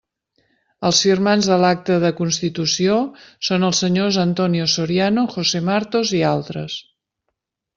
Els 0.87 1.01
firmants 1.07 1.49
de 1.49 1.57
l'acta 1.63 1.97
de 2.05 2.11
constitució 2.21 2.97
són 3.49 3.67
els 3.69 3.83
senyors 3.85 4.19
Antonio 4.25 4.67
Soriano, 4.77 5.27
José 5.37 5.63
Martos 5.71 6.15
i 6.23 6.27
altres. 6.35 6.81